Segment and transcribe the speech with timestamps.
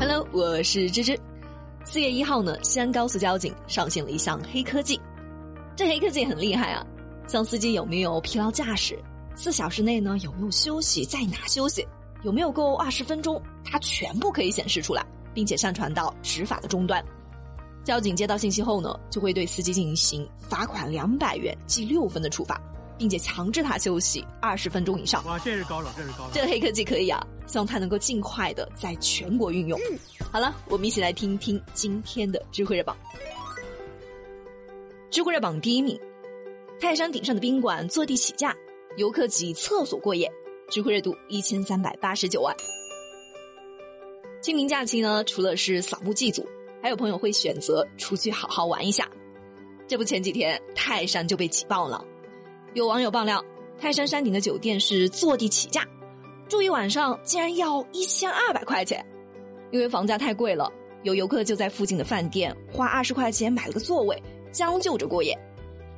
[0.00, 1.20] Hello，我是芝芝。
[1.84, 4.98] 四月一号呢，西安高速交警上线了一项黑科技。
[5.76, 6.82] 这黑科技很厉害啊，
[7.28, 8.98] 像司机有没有疲劳驾驶，
[9.36, 11.86] 四小时内呢有没有休息，在哪休息，
[12.22, 15.04] 有没有够二十分钟，它全部可以显示出来，
[15.34, 17.04] 并且上传到执法的终端。
[17.84, 22.58] 交警接到信息后呢，就会对司机进行罚款两百元、记六分的处罚。
[23.00, 25.24] 并且强制他休息二十分钟以上。
[25.24, 26.30] 哇，这是高手，这是高手。
[26.34, 29.80] 这个黑科技可以啊，希望它能够尽快的在全国运用。
[30.30, 32.94] 好了，我们一起来听听今天的知乎热榜。
[35.10, 35.98] 知乎热榜第一名：
[36.78, 38.54] 泰山顶上的宾馆坐地起价，
[38.98, 40.30] 游客挤厕所过夜，
[40.68, 42.54] 知乎热度一千三百八十九万。
[44.42, 46.46] 清明假期呢，除了是扫墓祭祖，
[46.82, 49.08] 还有朋友会选择出去好好玩一下。
[49.88, 52.04] 这不，前几天泰山就被挤爆了。
[52.72, 53.44] 有网友爆料，
[53.80, 55.84] 泰山山顶的酒店是坐地起价，
[56.48, 59.04] 住一晚上竟然要一千二百块钱。
[59.72, 60.70] 因为房价太贵了，
[61.02, 64.22] 有游客就在附近的饭店花二十块钱买了个座位，
[64.52, 65.36] 将就着过夜，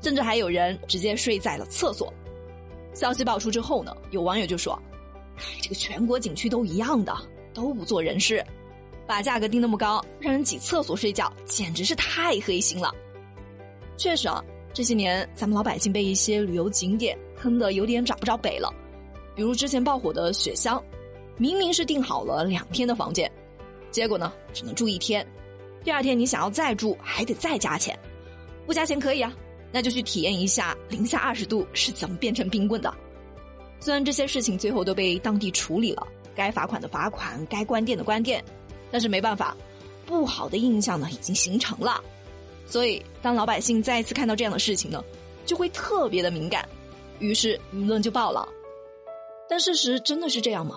[0.00, 2.10] 甚至还有人直接睡在了厕所。
[2.94, 4.72] 消息爆出之后呢，有网友就说
[5.36, 7.14] ：“哎，这个全国景区都一样的，
[7.52, 8.42] 都不做人事，
[9.06, 12.90] 把价格定那么高，让人挤厕所睡觉，简直是太黑心了。”
[13.98, 14.42] 确实啊。
[14.74, 18.72] 这些年，咱们老百姓被一些旅游景点坑得有点找不着北了。
[19.34, 20.82] 比如之前爆火的雪乡，
[21.36, 23.30] 明明是订好了两天的房间，
[23.90, 25.26] 结果呢只能住一天，
[25.84, 27.98] 第二天你想要再住还得再加钱。
[28.66, 29.34] 不加钱可以啊，
[29.70, 32.94] 那就去体验一下零下二十度是怎么变成冰棍的。
[33.78, 38.42] 虽然这些事情最后都被当地处理了，该罚款的罚款，该关店的关店，
[38.90, 39.54] 但是没办法，
[40.06, 42.02] 不好的印象呢已经形成了。
[42.66, 45.02] 所以，当老百姓再一次看到这样的事情呢，
[45.44, 46.66] 就会特别的敏感，
[47.18, 48.48] 于是舆论就爆了。
[49.48, 50.76] 但事实真的是这样吗？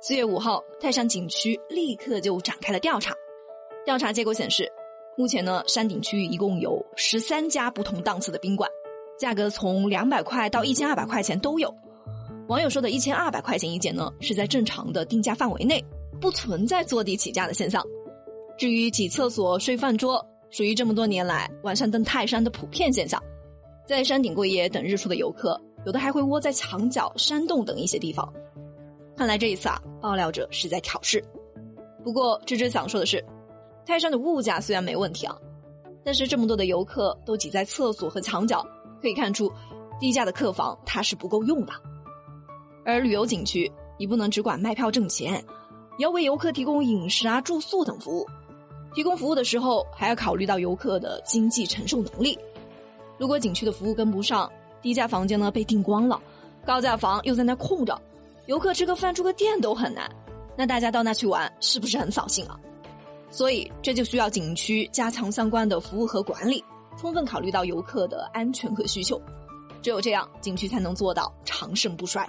[0.00, 3.14] 四月五号，泰山景区立刻就展开了调查。
[3.86, 4.70] 调查结果显示，
[5.16, 8.68] 目前呢，山顶区域一共有十三家不同档次的宾馆，
[9.18, 11.72] 价格从两百块到一千二百块钱都有。
[12.48, 15.82] 网友说的一千二百块钱一间呢，是在正常的定价范围内，
[16.20, 17.82] 不存在坐地起价的现象。
[18.58, 20.22] 至于挤厕所、睡饭桌，
[20.54, 23.20] 属于这么多年来晚上登泰山的普遍现象，
[23.88, 28.32] 在山顶过夜等日出的游客，有的还会窝在墙角、山洞等一些地方。
[29.16, 31.20] 看来这一次啊，爆料者是在挑事。
[32.04, 33.20] 不过芝芝想说的是，
[33.84, 35.36] 泰山的物价虽然没问题啊，
[36.04, 38.64] 但是这么多的游客都挤在厕所和墙角，
[39.02, 39.50] 可以看出
[39.98, 41.72] 低价的客房它是不够用的。
[42.84, 45.32] 而旅游景区，你不能只管卖票挣钱，
[45.98, 48.26] 也要为游客提供饮食啊、住宿等服务。
[48.94, 52.38] 提供服务的时候，还要考虑到游客的经济承受能力。
[53.18, 54.50] 如果景区的服务跟不上，
[54.80, 56.20] 低价房间呢被订光了，
[56.64, 58.00] 高价房又在那空着，
[58.46, 60.08] 游客吃个饭、住个店都很难，
[60.56, 62.58] 那大家到那去玩是不是很扫兴啊？
[63.30, 66.64] 所以这就需要景区加强相关的服务和管理，
[66.96, 69.20] 充分考虑到游客的安全和需求。
[69.82, 72.24] 只有这样，景区才能做到长盛不衰。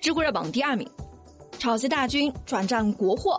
[0.00, 0.88] 知乎热榜第二名，
[1.58, 3.38] 炒鞋大军转战国货。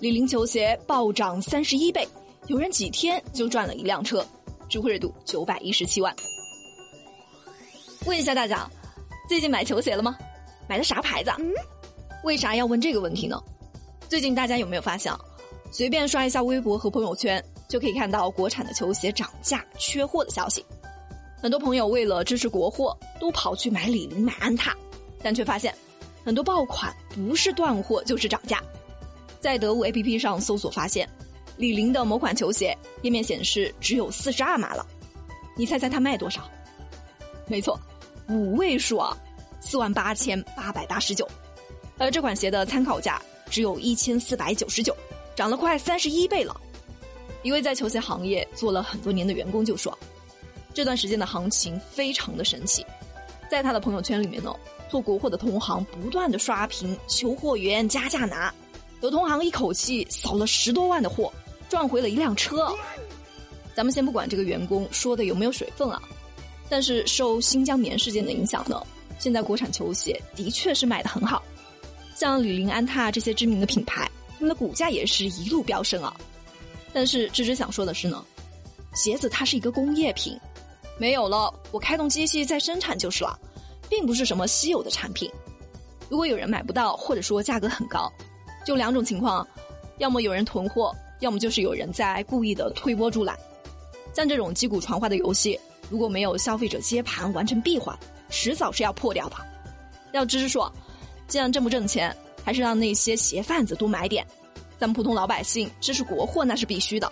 [0.00, 2.06] 李宁球鞋暴涨三十一倍，
[2.46, 4.24] 有人几天就赚了一辆车，
[4.68, 6.14] 知乎热度九百一十七万。
[8.06, 8.70] 问一下大家，
[9.28, 10.16] 最近买球鞋了吗？
[10.68, 11.32] 买的啥牌子？
[12.22, 13.42] 为啥要问这个问题呢？
[14.08, 15.12] 最近大家有没有发现，
[15.72, 20.64] 随便刷一下微博和朋友圈，就可以看到国产的球鞋涨价、缺货的消息。
[21.42, 24.76] 很多朋友为了支持国货，都跑去买李宁、买安踏，
[25.24, 25.74] 但却发现，
[26.24, 28.62] 很多爆款不是断货就是涨价。
[29.40, 31.08] 在得物 APP 上搜索发现，
[31.56, 34.86] 李宁的某款球鞋页面显示只有四十二码了，
[35.56, 36.48] 你猜猜它卖多少？
[37.46, 37.78] 没错，
[38.28, 39.16] 五位数啊，
[39.60, 41.28] 四万八千八百八十九。
[41.98, 44.96] 而这款鞋的参考价只有一千四百九十九，
[45.34, 46.60] 涨了快三十一倍了。
[47.42, 49.96] 一位在球鞋行业做了很多年的员工就说，
[50.74, 52.84] 这段时间的行情非常的神奇，
[53.50, 54.54] 在他的朋友圈里面呢，
[54.88, 58.52] 做国货的同行不断的刷屏求货源加价拿。
[59.00, 61.32] 有同行一口气扫了十多万的货，
[61.68, 62.74] 赚回了一辆车。
[63.74, 66.02] 咱们先不管这个员工说的有没有水分啊，
[66.68, 68.84] 但是受新疆棉事件的影响呢，
[69.20, 71.40] 现在国产球鞋的确是卖的很好，
[72.16, 76.16] 像李宁、安踏这些知名的品牌，他们的股价也是一路飙升啊。
[76.92, 78.24] 但是芝芝想说的是呢，
[78.94, 80.36] 鞋子它是一个工业品，
[80.98, 83.38] 没有了我开动机器再生产就是了，
[83.88, 85.30] 并不是什么稀有的产品。
[86.08, 88.12] 如果有人买不到，或者说价格很高。
[88.68, 89.48] 就两种情况，
[89.96, 93.34] 要么有人囤货，要么就是有人在故意的推波助澜。
[94.12, 97.98] 像这种击鼓传花的游戏，如果没有消费者接盘完成闭环，
[98.28, 99.36] 迟早是要破掉的。
[100.12, 100.70] 要知说，
[101.28, 104.22] 既然这么挣钱，还是让那些鞋贩子多买点。
[104.78, 107.10] 咱们普通老百姓这是国货，那是必须的。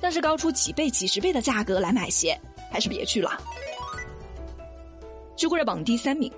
[0.00, 2.40] 但是高出几倍、几十倍的价格来买鞋，
[2.72, 3.38] 还是别去了。
[5.36, 6.32] 知乎热榜第三名，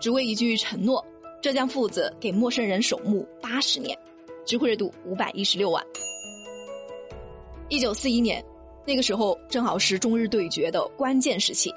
[0.00, 1.06] 只为一句承诺，
[1.40, 3.96] 浙江父子给陌生人守墓八十年，
[4.44, 5.82] 知乎热度五百一十六万。
[7.70, 8.44] 一九四一年，
[8.86, 11.72] 那个时候正好是中日对决的关键时期，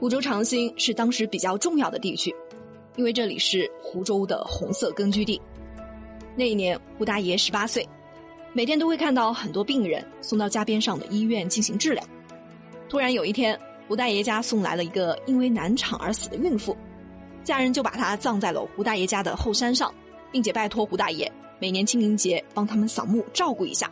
[0.00, 2.34] 湖州长兴是当时比较重要的地区，
[2.96, 5.40] 因为这里是湖州的红色根据地。
[6.34, 7.88] 那一年，胡大爷十八岁。
[8.52, 12.02] 每天都会看到很多病人送到家边上的医院进行治疗。
[12.88, 13.56] 突然有一天，
[13.86, 16.76] 胡大爷家送来了一个因为难产而死的孕妇，
[17.44, 19.92] 家人就把他葬在了胡大爷家的后山上，
[20.30, 23.90] 并且拜托胡大爷每年清明节帮他们扫墓照顾一下。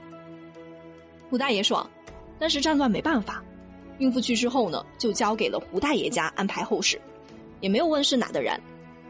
[1.30, 1.88] 胡大爷说
[2.38, 3.42] ：“当时战乱没办法，
[3.98, 7.00] 孕妇去世后呢，就交给了胡大爷家安排后事，
[7.60, 8.60] 也没有问是哪的人。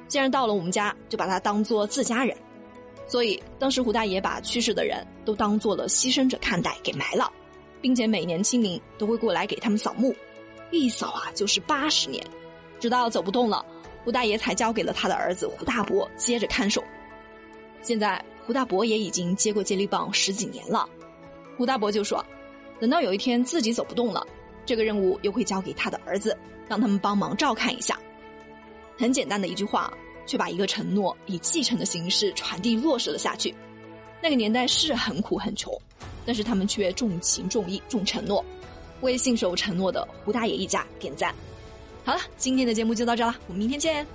[0.09, 2.37] 既然到了我们家，就把他当做自家人。”
[3.09, 7.31] 所以，当时胡大爷把去世的人都当做了牺牲者看待，给埋了，
[7.81, 10.13] 并且每年清明都会过来给他们扫墓，
[10.73, 12.25] 一扫啊就是八十年，
[12.81, 13.65] 直到走不动了，
[14.07, 16.81] 胡大爷才交给了他的儿子胡大伯接着看守。
[17.83, 20.89] 现在胡大伯也已经接过接力棒十几年了，
[21.57, 22.25] 胡大伯就说，
[22.79, 24.25] 等到有一天自己走不动了，
[24.65, 26.39] 这个任务又会交给他的儿子，
[26.69, 27.99] 让他们帮忙照看一下。
[28.97, 29.93] 很简单的一句话。
[30.29, 33.55] 却把一个承诺以继承的形式传递落实了下去。
[34.21, 35.73] 那个年代是很苦很穷，
[36.25, 38.45] 但是他们却重情重义重承诺，
[39.03, 41.33] 为信守承诺的胡大爷一家点赞。
[42.07, 44.07] 好了，今天的节目就到这了，我们明天见。